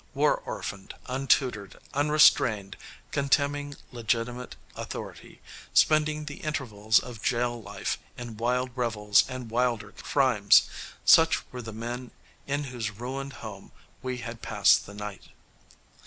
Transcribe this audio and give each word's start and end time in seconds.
War 0.15 0.37
orphaned, 0.47 0.95
untutored, 1.05 1.77
unrestrained, 1.93 2.75
contemning 3.11 3.75
legitimate 3.91 4.55
authority, 4.75 5.41
spending 5.75 6.25
the 6.25 6.37
intervals 6.37 6.97
of 6.97 7.21
jail 7.21 7.61
life 7.61 7.99
in 8.17 8.35
wild 8.35 8.71
revels 8.75 9.23
and 9.29 9.51
wilder 9.51 9.91
crimes, 9.91 10.63
such 11.05 11.43
were 11.51 11.61
the 11.61 11.71
men 11.71 12.09
in 12.47 12.63
whose 12.63 12.89
ruined 12.89 13.33
home 13.45 13.71
we 14.01 14.17
had 14.17 14.41
passed 14.41 14.87
the 14.87 14.95
night. 14.95 15.27